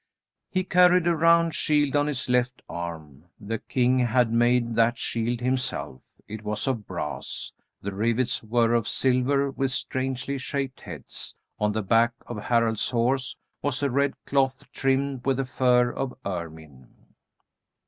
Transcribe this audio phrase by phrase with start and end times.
[0.49, 3.25] He carried a round shield on his left arm.
[3.39, 6.01] The king had made that shield himself.
[6.27, 7.53] It was of brass.
[7.83, 11.35] The rivets were of silver, with strangely shaped heads.
[11.59, 16.15] On the back of Harald's horse was a red cloth trimmed with the fur of
[16.25, 16.87] ermine.